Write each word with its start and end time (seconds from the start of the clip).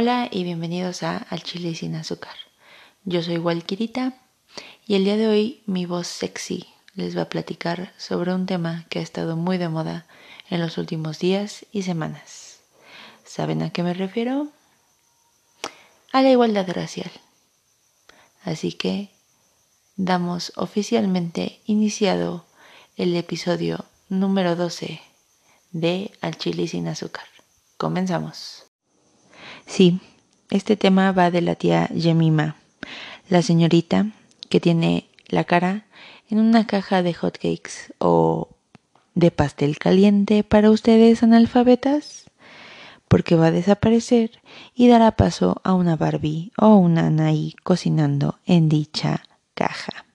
Hola 0.00 0.28
y 0.30 0.44
bienvenidos 0.44 1.02
a 1.02 1.16
Al 1.16 1.42
Chile 1.42 1.74
sin 1.74 1.96
azúcar. 1.96 2.36
Yo 3.04 3.20
soy 3.20 3.38
Walkirita 3.38 4.14
y 4.86 4.94
el 4.94 5.02
día 5.02 5.16
de 5.16 5.26
hoy 5.26 5.60
mi 5.66 5.86
voz 5.86 6.06
sexy 6.06 6.68
les 6.94 7.18
va 7.18 7.22
a 7.22 7.28
platicar 7.28 7.92
sobre 7.96 8.32
un 8.32 8.46
tema 8.46 8.86
que 8.90 9.00
ha 9.00 9.02
estado 9.02 9.36
muy 9.36 9.58
de 9.58 9.68
moda 9.68 10.06
en 10.50 10.60
los 10.60 10.78
últimos 10.78 11.18
días 11.18 11.66
y 11.72 11.82
semanas. 11.82 12.60
¿Saben 13.24 13.60
a 13.60 13.70
qué 13.70 13.82
me 13.82 13.92
refiero? 13.92 14.46
A 16.12 16.22
la 16.22 16.30
igualdad 16.30 16.68
racial. 16.70 17.10
Así 18.44 18.74
que 18.74 19.10
damos 19.96 20.52
oficialmente 20.54 21.60
iniciado 21.64 22.44
el 22.96 23.16
episodio 23.16 23.84
número 24.08 24.54
12 24.54 25.00
de 25.72 26.12
Al 26.20 26.38
Chile 26.38 26.68
sin 26.68 26.86
azúcar. 26.86 27.24
Comenzamos. 27.78 28.67
Sí, 29.68 30.00
este 30.50 30.76
tema 30.76 31.12
va 31.12 31.30
de 31.30 31.42
la 31.42 31.54
tía 31.54 31.88
Yemima, 31.88 32.56
la 33.28 33.42
señorita 33.42 34.06
que 34.48 34.60
tiene 34.60 35.06
la 35.28 35.44
cara 35.44 35.84
en 36.30 36.40
una 36.40 36.66
caja 36.66 37.02
de 37.02 37.12
hotcakes 37.12 37.92
o 37.98 38.48
de 39.14 39.30
pastel 39.30 39.78
caliente 39.78 40.42
para 40.42 40.70
ustedes 40.70 41.22
analfabetas, 41.22 42.30
porque 43.08 43.36
va 43.36 43.48
a 43.48 43.50
desaparecer 43.50 44.40
y 44.74 44.88
dará 44.88 45.12
paso 45.12 45.60
a 45.64 45.74
una 45.74 45.96
Barbie 45.96 46.50
o 46.56 46.76
una 46.76 47.08
Anaí 47.08 47.54
cocinando 47.62 48.38
en 48.46 48.70
dicha 48.70 49.22
caja. 49.54 50.06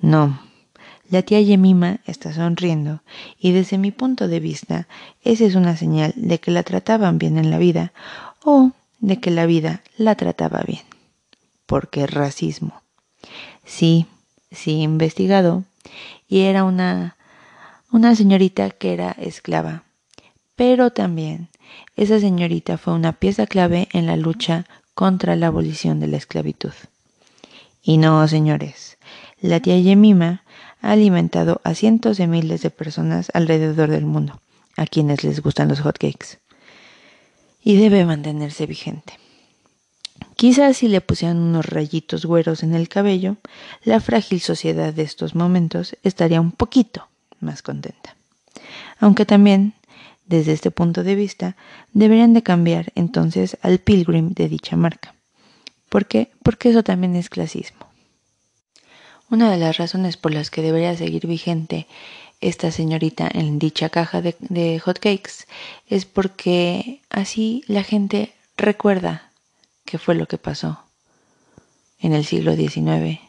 No, 0.00 0.40
la 1.10 1.22
tía 1.22 1.40
Yemima 1.40 1.98
está 2.06 2.32
sonriendo 2.32 3.02
y 3.38 3.52
desde 3.52 3.78
mi 3.78 3.90
punto 3.90 4.28
de 4.28 4.40
vista 4.40 4.86
esa 5.22 5.44
es 5.44 5.56
una 5.56 5.76
señal 5.76 6.12
de 6.16 6.38
que 6.38 6.50
la 6.50 6.62
trataban 6.62 7.18
bien 7.18 7.36
en 7.36 7.50
la 7.50 7.58
vida 7.58 7.92
o 8.44 8.70
de 9.00 9.18
que 9.18 9.30
la 9.30 9.46
vida 9.46 9.82
la 9.96 10.14
trataba 10.14 10.62
bien. 10.66 10.82
Porque 11.66 12.06
racismo. 12.06 12.82
Sí, 13.64 14.06
sí, 14.50 14.82
investigado. 14.82 15.64
Y 16.28 16.40
era 16.40 16.64
una, 16.64 17.16
una 17.90 18.14
señorita 18.14 18.70
que 18.70 18.92
era 18.92 19.12
esclava. 19.12 19.84
Pero 20.54 20.90
también 20.90 21.48
esa 21.96 22.20
señorita 22.20 22.78
fue 22.78 22.94
una 22.94 23.12
pieza 23.12 23.46
clave 23.46 23.88
en 23.92 24.06
la 24.06 24.16
lucha 24.16 24.66
contra 24.94 25.36
la 25.36 25.48
abolición 25.48 26.00
de 26.00 26.08
la 26.08 26.16
esclavitud. 26.16 26.72
Y 27.82 27.96
no, 27.96 28.26
señores, 28.28 28.98
la 29.40 29.60
tía 29.60 29.78
Yemima 29.78 30.44
ha 30.82 30.92
alimentado 30.92 31.60
a 31.64 31.74
cientos 31.74 32.16
de 32.16 32.26
miles 32.26 32.62
de 32.62 32.70
personas 32.70 33.30
alrededor 33.34 33.90
del 33.90 34.04
mundo, 34.04 34.40
a 34.76 34.86
quienes 34.86 35.24
les 35.24 35.40
gustan 35.40 35.68
los 35.68 35.80
hotcakes. 35.80 36.38
Y 37.62 37.76
debe 37.76 38.04
mantenerse 38.04 38.66
vigente. 38.66 39.18
Quizás 40.36 40.78
si 40.78 40.88
le 40.88 41.02
pusieran 41.02 41.36
unos 41.36 41.66
rayitos 41.66 42.24
güeros 42.24 42.62
en 42.62 42.74
el 42.74 42.88
cabello, 42.88 43.36
la 43.84 44.00
frágil 44.00 44.40
sociedad 44.40 44.94
de 44.94 45.02
estos 45.02 45.34
momentos 45.34 45.96
estaría 46.02 46.40
un 46.40 46.52
poquito 46.52 47.08
más 47.40 47.60
contenta. 47.60 48.16
Aunque 48.98 49.26
también, 49.26 49.74
desde 50.24 50.52
este 50.52 50.70
punto 50.70 51.04
de 51.04 51.14
vista, 51.14 51.56
deberían 51.92 52.32
de 52.32 52.42
cambiar 52.42 52.92
entonces 52.94 53.58
al 53.60 53.80
pilgrim 53.80 54.32
de 54.32 54.48
dicha 54.48 54.76
marca. 54.76 55.14
¿Por 55.90 56.06
qué? 56.06 56.30
Porque 56.42 56.70
eso 56.70 56.82
también 56.82 57.16
es 57.16 57.28
clasismo. 57.28 57.89
Una 59.30 59.50
de 59.50 59.58
las 59.58 59.78
razones 59.78 60.16
por 60.16 60.34
las 60.34 60.50
que 60.50 60.60
debería 60.60 60.96
seguir 60.96 61.28
vigente 61.28 61.86
esta 62.40 62.72
señorita 62.72 63.28
en 63.32 63.60
dicha 63.60 63.88
caja 63.88 64.20
de, 64.20 64.34
de 64.40 64.80
hotcakes 64.80 65.46
es 65.86 66.04
porque 66.04 67.00
así 67.10 67.62
la 67.68 67.84
gente 67.84 68.32
recuerda 68.56 69.30
qué 69.84 69.98
fue 69.98 70.16
lo 70.16 70.26
que 70.26 70.38
pasó 70.38 70.82
en 72.00 72.12
el 72.12 72.24
siglo 72.24 72.56
XIX 72.56 73.20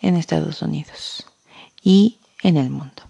en 0.00 0.16
Estados 0.16 0.60
Unidos 0.60 1.26
y 1.82 2.18
en 2.42 2.58
el 2.58 2.68
mundo. 2.68 3.02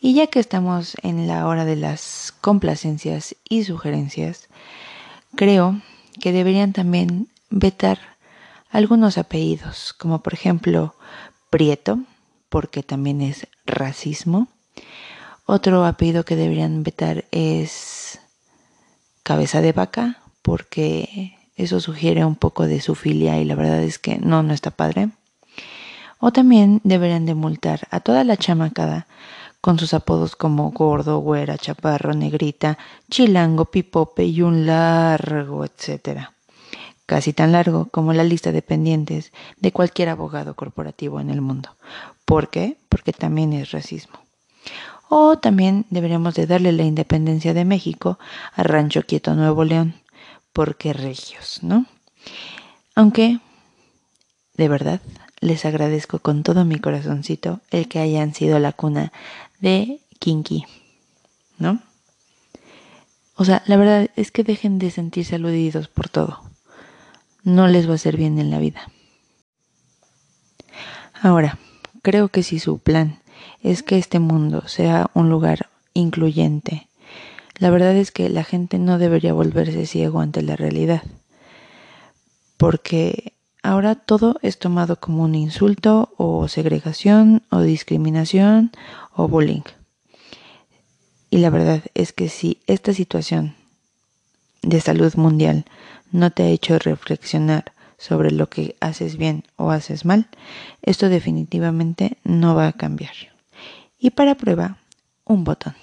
Y 0.00 0.14
ya 0.14 0.28
que 0.28 0.38
estamos 0.38 0.94
en 1.02 1.26
la 1.26 1.46
hora 1.46 1.64
de 1.64 1.76
las 1.76 2.32
complacencias 2.40 3.34
y 3.48 3.64
sugerencias, 3.64 4.48
creo 5.34 5.80
que 6.20 6.32
deberían 6.32 6.72
también 6.72 7.28
vetar 7.50 8.09
algunos 8.70 9.18
apellidos, 9.18 9.92
como 9.92 10.22
por 10.22 10.34
ejemplo 10.34 10.94
Prieto, 11.50 11.98
porque 12.48 12.82
también 12.82 13.20
es 13.20 13.46
racismo. 13.66 14.48
Otro 15.44 15.84
apellido 15.84 16.24
que 16.24 16.36
deberían 16.36 16.82
vetar 16.82 17.24
es 17.32 18.20
Cabeza 19.24 19.60
de 19.60 19.72
Vaca, 19.72 20.18
porque 20.42 21.36
eso 21.56 21.80
sugiere 21.80 22.24
un 22.24 22.36
poco 22.36 22.66
de 22.66 22.80
su 22.80 22.94
filia 22.94 23.38
y 23.38 23.44
la 23.44 23.56
verdad 23.56 23.82
es 23.82 23.98
que 23.98 24.18
no, 24.18 24.42
no 24.42 24.54
está 24.54 24.70
padre. 24.70 25.10
O 26.20 26.32
también 26.32 26.80
deberían 26.84 27.26
de 27.26 27.34
multar 27.34 27.88
a 27.90 28.00
toda 28.00 28.24
la 28.24 28.36
chamacada 28.36 29.06
con 29.60 29.78
sus 29.78 29.92
apodos 29.92 30.36
como 30.36 30.70
gordo, 30.70 31.18
güera, 31.18 31.58
chaparro, 31.58 32.14
negrita, 32.14 32.78
chilango, 33.10 33.66
pipope 33.66 34.24
y 34.24 34.42
un 34.42 34.66
largo, 34.66 35.64
etcétera 35.64 36.32
casi 37.10 37.32
tan 37.32 37.50
largo 37.50 37.88
como 37.90 38.12
la 38.12 38.22
lista 38.22 38.52
de 38.52 38.62
pendientes 38.62 39.32
de 39.56 39.72
cualquier 39.72 40.10
abogado 40.10 40.54
corporativo 40.54 41.18
en 41.18 41.28
el 41.28 41.40
mundo. 41.40 41.76
¿Por 42.24 42.50
qué? 42.50 42.76
Porque 42.88 43.12
también 43.12 43.52
es 43.52 43.72
racismo. 43.72 44.20
O 45.08 45.36
también 45.36 45.86
deberíamos 45.90 46.36
de 46.36 46.46
darle 46.46 46.70
la 46.70 46.84
independencia 46.84 47.52
de 47.52 47.64
México 47.64 48.20
a 48.54 48.62
Rancho 48.62 49.02
Quieto 49.02 49.34
Nuevo 49.34 49.64
León, 49.64 49.94
porque 50.52 50.92
regios, 50.92 51.64
¿no? 51.64 51.84
Aunque, 52.94 53.40
de 54.54 54.68
verdad, 54.68 55.00
les 55.40 55.64
agradezco 55.64 56.20
con 56.20 56.44
todo 56.44 56.64
mi 56.64 56.78
corazoncito 56.78 57.58
el 57.72 57.88
que 57.88 57.98
hayan 57.98 58.34
sido 58.34 58.60
la 58.60 58.70
cuna 58.70 59.12
de 59.58 59.98
Kinky, 60.20 60.64
¿no? 61.58 61.82
O 63.34 63.44
sea, 63.44 63.64
la 63.66 63.76
verdad 63.76 64.10
es 64.14 64.30
que 64.30 64.44
dejen 64.44 64.78
de 64.78 64.92
sentirse 64.92 65.34
aludidos 65.34 65.88
por 65.88 66.08
todo 66.08 66.49
no 67.44 67.68
les 67.68 67.88
va 67.88 67.92
a 67.92 67.94
hacer 67.96 68.16
bien 68.16 68.38
en 68.38 68.50
la 68.50 68.58
vida. 68.58 68.82
Ahora, 71.22 71.58
creo 72.02 72.28
que 72.28 72.42
si 72.42 72.58
su 72.58 72.78
plan 72.78 73.18
es 73.62 73.82
que 73.82 73.98
este 73.98 74.18
mundo 74.18 74.66
sea 74.68 75.10
un 75.14 75.28
lugar 75.28 75.68
incluyente, 75.94 76.88
la 77.58 77.70
verdad 77.70 77.94
es 77.94 78.10
que 78.10 78.28
la 78.30 78.44
gente 78.44 78.78
no 78.78 78.98
debería 78.98 79.34
volverse 79.34 79.84
ciego 79.86 80.20
ante 80.20 80.42
la 80.42 80.56
realidad, 80.56 81.02
porque 82.56 83.34
ahora 83.62 83.94
todo 83.94 84.36
es 84.40 84.58
tomado 84.58 84.96
como 84.96 85.24
un 85.24 85.34
insulto 85.34 86.14
o 86.16 86.48
segregación 86.48 87.42
o 87.50 87.60
discriminación 87.60 88.72
o 89.14 89.28
bullying. 89.28 89.62
Y 91.28 91.38
la 91.38 91.50
verdad 91.50 91.82
es 91.94 92.12
que 92.12 92.28
si 92.28 92.58
esta 92.66 92.92
situación 92.92 93.54
de 94.62 94.80
salud 94.80 95.14
mundial 95.14 95.64
no 96.12 96.30
te 96.30 96.44
ha 96.44 96.48
hecho 96.48 96.78
reflexionar 96.78 97.72
sobre 97.98 98.30
lo 98.30 98.48
que 98.48 98.76
haces 98.80 99.16
bien 99.16 99.44
o 99.56 99.70
haces 99.70 100.04
mal, 100.04 100.28
esto 100.82 101.08
definitivamente 101.08 102.16
no 102.24 102.54
va 102.54 102.68
a 102.68 102.72
cambiar. 102.72 103.12
Y 103.98 104.10
para 104.10 104.34
prueba, 104.34 104.78
un 105.24 105.44
botón. 105.44 105.74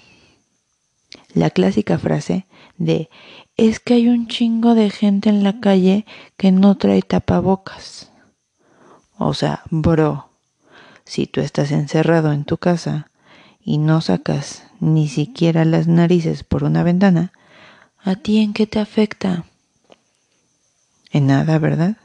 La 1.32 1.50
clásica 1.50 1.98
frase 1.98 2.46
de 2.76 3.08
es 3.56 3.80
que 3.80 3.94
hay 3.94 4.08
un 4.08 4.28
chingo 4.28 4.74
de 4.74 4.90
gente 4.90 5.28
en 5.28 5.42
la 5.42 5.60
calle 5.60 6.06
que 6.36 6.52
no 6.52 6.76
trae 6.76 7.02
tapabocas. 7.02 8.10
O 9.16 9.34
sea, 9.34 9.62
bro, 9.70 10.30
si 11.04 11.26
tú 11.26 11.40
estás 11.40 11.70
encerrado 11.72 12.32
en 12.32 12.44
tu 12.44 12.56
casa 12.58 13.10
y 13.60 13.78
no 13.78 14.00
sacas 14.00 14.64
ni 14.80 15.08
siquiera 15.08 15.64
las 15.64 15.88
narices 15.88 16.44
por 16.44 16.64
una 16.64 16.82
ventana, 16.82 17.32
¿a 17.98 18.14
ti 18.14 18.38
en 18.38 18.52
qué 18.52 18.66
te 18.66 18.78
afecta? 18.78 19.44
En 21.10 21.26
nada, 21.26 21.58
¿verdad? 21.58 21.96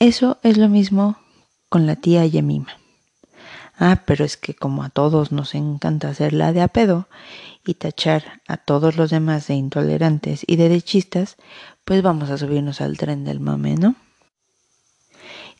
Eso 0.00 0.38
es 0.42 0.56
lo 0.56 0.68
mismo 0.68 1.16
con 1.68 1.86
la 1.86 1.96
tía 1.96 2.24
Yemima. 2.26 2.78
Ah, 3.78 4.02
pero 4.06 4.24
es 4.24 4.36
que 4.36 4.54
como 4.54 4.82
a 4.82 4.90
todos 4.90 5.30
nos 5.30 5.54
encanta 5.54 6.08
hacer 6.08 6.32
la 6.32 6.52
de 6.52 6.62
a 6.62 6.68
pedo 6.68 7.08
y 7.64 7.74
tachar 7.74 8.40
a 8.48 8.56
todos 8.56 8.96
los 8.96 9.10
demás 9.10 9.46
de 9.46 9.54
intolerantes 9.54 10.42
y 10.46 10.56
de 10.56 10.68
dechistas, 10.68 11.36
pues 11.84 12.02
vamos 12.02 12.30
a 12.30 12.38
subirnos 12.38 12.80
al 12.80 12.96
tren 12.96 13.24
del 13.24 13.40
mame, 13.40 13.76
¿no? 13.76 13.94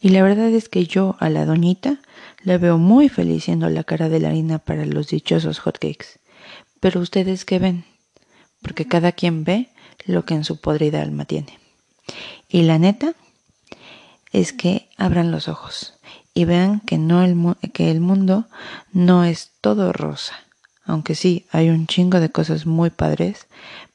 Y 0.01 0.11
la 0.11 0.23
verdad 0.23 0.49
es 0.49 0.69
que 0.69 0.87
yo 0.87 1.17
a 1.21 1.31
la 1.31 1.45
doñita 1.45 2.01
la 2.43 2.59
veo 2.59 2.79
muy 2.79 3.09
feliz 3.09 3.45
siendo 3.45 3.69
la 3.69 3.85
cara 3.85 4.09
de 4.09 4.21
la 4.21 4.29
harina 4.29 4.59
para 4.59 4.87
los 4.87 5.09
dichosos 5.09 5.59
hotcakes. 5.59 6.21
Pero 6.81 7.01
ustedes 7.01 7.45
qué 7.45 7.59
ven? 7.59 7.85
Porque 8.63 8.87
cada 8.87 9.13
quien 9.13 9.45
ve 9.45 9.69
lo 10.05 10.25
que 10.25 10.35
en 10.35 10.45
su 10.45 10.61
podrida 10.61 11.03
alma 11.03 11.25
tiene. 11.25 11.59
Y 12.49 12.63
la 12.63 12.79
neta 12.79 13.15
es 14.33 14.53
que 14.53 14.89
abran 14.97 15.31
los 15.31 15.49
ojos 15.49 15.99
y 16.35 16.45
vean 16.45 16.81
que, 16.81 16.99
no 16.99 17.23
el, 17.23 17.37
que 17.73 17.91
el 17.91 18.01
mundo 18.01 18.47
no 18.93 19.25
es 19.25 19.53
todo 19.61 19.93
rosa, 19.93 20.35
aunque 20.85 21.15
sí, 21.15 21.47
hay 21.51 21.69
un 21.69 21.87
chingo 21.87 22.21
de 22.21 22.31
cosas 22.31 22.65
muy 22.65 22.91
padres, 22.91 23.47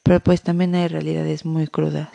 pero 0.02 0.20
pues 0.20 0.42
también 0.42 0.74
hay 0.74 0.86
realidades 0.88 1.44
muy 1.44 1.66
crudas. 1.66 2.08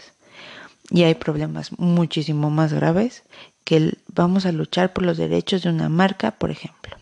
Y 0.92 1.04
hay 1.04 1.16
problemas 1.16 1.78
muchísimo 1.78 2.50
más 2.50 2.74
graves 2.74 3.24
que 3.63 3.98
vamos 4.07 4.46
a 4.46 4.51
luchar 4.51 4.94
por 4.94 5.04
los 5.04 5.18
derechos 5.18 5.62
de 5.62 5.69
una 5.69 5.90
marca, 5.90 6.31
por 6.31 6.50
ejemplo. 6.50 6.98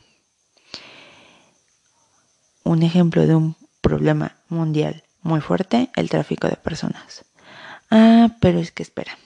Un 2.63 2.83
ejemplo 2.83 3.25
de 3.27 3.35
un 3.35 3.55
problema 3.81 4.35
mundial 4.49 5.03
muy 5.21 5.41
fuerte, 5.41 5.89
el 5.95 6.09
tráfico 6.09 6.47
de 6.47 6.55
personas. 6.55 7.25
Ah, 7.89 8.35
pero 8.39 8.59
es 8.59 8.71
que 8.71 8.83
espera. 8.83 9.17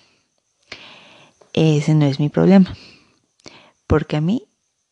Ese 1.54 1.94
no 1.94 2.06
es 2.06 2.20
mi 2.20 2.30
problema. 2.30 2.76
Porque 3.88 4.18
a 4.18 4.22
mí 4.22 4.48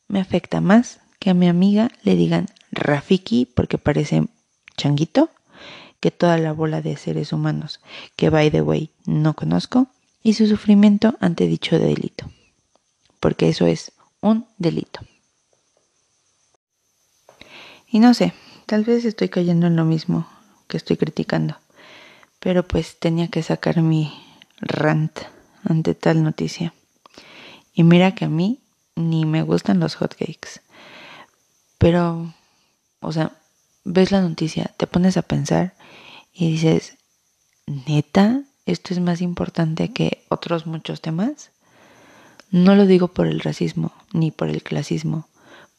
me 0.08 0.20
afecta 0.20 0.62
más 0.62 1.00
que 1.20 1.30
a 1.30 1.34
mi 1.34 1.48
amiga 1.48 1.92
le 2.04 2.16
digan 2.16 2.48
Rafiki 2.72 3.46
porque 3.46 3.78
parece 3.78 4.26
changuito 4.78 5.30
que 6.00 6.12
toda 6.12 6.38
la 6.38 6.54
bola 6.54 6.82
de 6.82 6.96
seres 6.98 7.34
humanos 7.34 7.82
que, 8.16 8.30
by 8.30 8.52
the 8.52 8.62
way, 8.62 8.92
no 9.06 9.36
conozco 9.36 9.88
y 10.24 10.34
su 10.34 10.48
sufrimiento 10.48 11.16
ante 11.20 11.48
dicho 11.48 11.80
delito. 11.80 12.30
Porque 13.20 13.50
eso 13.50 13.66
es 13.66 13.92
un 14.22 14.46
delito. 14.58 15.02
Y 17.92 18.00
no 18.00 18.14
sé, 18.14 18.34
tal 18.66 18.84
vez 18.84 19.04
estoy 19.06 19.30
cayendo 19.30 19.68
en 19.68 19.76
lo 19.76 19.84
mismo 19.86 20.28
que 20.70 20.78
estoy 20.78 20.96
criticando, 20.96 21.58
pero 22.40 22.66
pues 22.66 22.98
tenía 22.98 23.28
que 23.28 23.44
sacar 23.44 23.82
mi 23.82 24.14
rant 24.62 25.20
ante 25.66 25.96
tal 25.96 26.24
noticia. 26.24 26.74
Y 27.74 27.84
mira 27.84 28.16
que 28.16 28.26
a 28.26 28.30
mí 28.30 28.62
ni 28.96 29.26
me 29.26 29.44
gustan 29.44 29.80
los 29.80 29.96
hotcakes. 29.96 30.62
Pero, 31.78 32.34
o 33.00 33.12
sea, 33.12 33.34
ves 33.84 34.12
la 34.12 34.22
noticia, 34.22 34.72
te 34.78 34.88
pones 34.88 35.18
a 35.18 35.22
pensar 35.22 35.74
y 36.34 36.52
dices, 36.52 36.98
neta, 37.66 38.44
esto 38.66 38.94
es 38.94 39.00
más 39.00 39.22
importante 39.22 39.92
que 39.92 40.24
otros 40.30 40.68
muchos 40.68 41.02
temas. 41.02 41.52
No 42.52 42.76
lo 42.76 42.86
digo 42.86 43.08
por 43.10 43.28
el 43.28 43.40
racismo 43.40 43.94
ni 44.14 44.32
por 44.32 44.50
el 44.50 44.62
clasismo, 44.64 45.28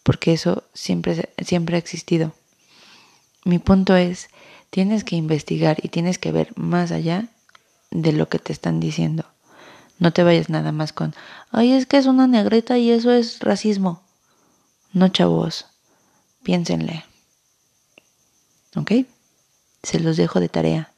porque 0.03 0.33
eso 0.33 0.65
siempre, 0.73 1.31
siempre 1.45 1.77
ha 1.77 1.79
existido. 1.79 2.33
Mi 3.45 3.59
punto 3.59 3.97
es, 3.97 4.29
tienes 4.71 5.05
que 5.05 5.17
investigar 5.17 5.79
y 5.83 5.89
tienes 5.89 6.19
que 6.19 6.33
ver 6.33 6.53
más 6.57 6.93
allá 6.93 7.29
de 7.91 8.13
lo 8.13 8.29
que 8.29 8.39
te 8.39 8.53
están 8.53 8.81
diciendo. 8.81 9.25
No 9.99 10.13
te 10.13 10.23
vayas 10.23 10.49
nada 10.49 10.73
más 10.73 10.93
con, 10.93 11.15
ay, 11.51 11.73
es 11.73 11.87
que 11.87 11.99
es 11.99 12.07
una 12.07 12.27
negrita 12.27 12.79
y 12.79 12.91
eso 12.91 13.11
es 13.13 13.41
racismo. 13.41 14.01
No, 14.93 15.09
chavos, 15.09 15.67
piénsenle. 16.43 17.05
¿Ok? 18.77 18.93
Se 19.83 20.01
los 20.01 20.17
dejo 20.17 20.41
de 20.41 20.49
tarea 20.49 20.93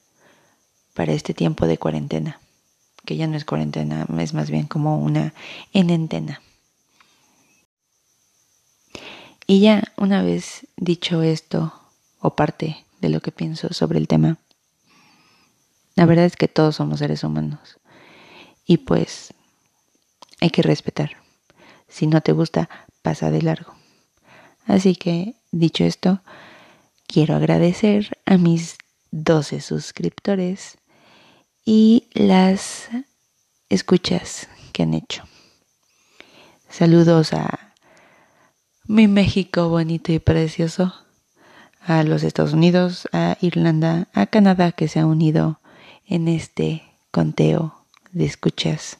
para 0.94 1.12
este 1.12 1.34
tiempo 1.34 1.66
de 1.66 1.78
cuarentena, 1.78 2.40
que 3.04 3.16
ya 3.16 3.26
no 3.26 3.36
es 3.36 3.44
cuarentena, 3.44 4.06
es 4.18 4.34
más 4.34 4.50
bien 4.50 4.66
como 4.66 4.98
una 4.98 5.34
enentena. 5.72 6.40
Y 9.46 9.60
ya 9.60 9.82
una 9.96 10.22
vez 10.22 10.66
dicho 10.76 11.22
esto, 11.22 11.72
o 12.20 12.36
parte 12.36 12.84
de 13.02 13.10
lo 13.10 13.20
que 13.20 13.32
pienso 13.32 13.72
sobre 13.74 13.98
el 13.98 14.08
tema, 14.08 14.38
la 15.94 16.06
verdad 16.06 16.24
es 16.24 16.36
que 16.36 16.48
todos 16.48 16.76
somos 16.76 17.00
seres 17.00 17.22
humanos 17.24 17.78
y 18.64 18.78
pues 18.78 19.34
hay 20.40 20.48
que 20.50 20.62
respetar. 20.62 21.16
Si 21.88 22.06
no 22.06 22.22
te 22.22 22.32
gusta, 22.32 22.70
pasa 23.02 23.30
de 23.30 23.42
largo. 23.42 23.74
Así 24.66 24.94
que, 24.94 25.34
dicho 25.50 25.84
esto, 25.84 26.22
quiero 27.06 27.34
agradecer 27.34 28.16
a 28.24 28.38
mis 28.38 28.78
12 29.10 29.60
suscriptores 29.60 30.78
y 31.64 32.08
las 32.14 32.88
escuchas 33.68 34.48
que 34.72 34.84
han 34.84 34.94
hecho. 34.94 35.24
Saludos 36.70 37.34
a 37.34 37.74
mi 38.86 39.08
México 39.08 39.68
bonito 39.68 40.12
y 40.12 40.18
precioso, 40.18 40.94
a 41.84 42.02
los 42.04 42.22
Estados 42.22 42.52
Unidos, 42.52 43.08
a 43.12 43.36
Irlanda, 43.40 44.08
a 44.12 44.26
Canadá 44.26 44.72
que 44.72 44.88
se 44.88 45.00
ha 45.00 45.06
unido 45.06 45.60
en 46.06 46.28
este 46.28 46.82
conteo 47.10 47.84
de 48.12 48.24
escuchas. 48.24 48.98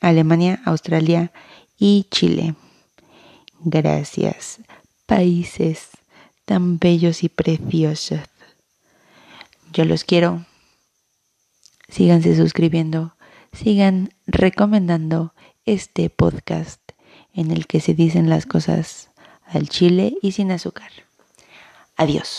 Alemania, 0.00 0.62
Australia 0.64 1.32
y 1.78 2.06
Chile. 2.10 2.54
Gracias, 3.60 4.60
países 5.06 5.90
tan 6.46 6.78
bellos 6.78 7.22
y 7.22 7.28
preciosos. 7.28 8.20
Yo 9.72 9.84
los 9.84 10.04
quiero. 10.04 10.46
Síganse 11.88 12.36
suscribiendo, 12.36 13.14
sigan 13.52 14.14
recomendando 14.26 15.34
este 15.64 16.08
podcast 16.10 16.80
en 17.34 17.50
el 17.50 17.66
que 17.66 17.80
se 17.80 17.94
dicen 17.94 18.28
las 18.30 18.46
cosas 18.46 19.10
al 19.44 19.68
chile 19.68 20.16
y 20.22 20.32
sin 20.32 20.50
azúcar. 20.52 20.90
Adiós. 22.02 22.30